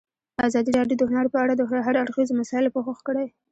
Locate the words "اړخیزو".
2.03-2.37